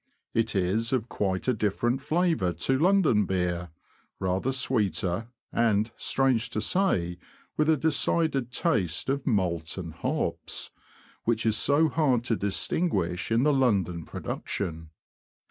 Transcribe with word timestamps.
It 0.33 0.55
is 0.55 0.91
of 0.93 1.09
quite 1.09 1.47
a 1.47 1.53
different 1.53 2.01
flavour 2.01 2.53
to 2.53 2.79
London 2.79 3.27
beer— 3.27 3.69
rather 4.19 4.51
sweeter, 4.51 5.27
and, 5.53 5.91
strange 5.95 6.49
to 6.49 6.59
say, 6.59 7.19
with 7.55 7.69
a 7.69 7.77
decided 7.77 8.51
taste 8.51 9.09
of 9.09 9.27
malt 9.27 9.77
and 9.77 9.93
hops, 9.93 10.71
which 11.25 11.45
it 11.45 11.49
is 11.49 11.57
so 11.57 11.87
hard 11.87 12.23
to 12.23 12.35
distinguish 12.35 13.31
in 13.31 13.43
the 13.43 13.53
London 13.53 14.03
pro 14.03 14.21
duction. 14.21 14.87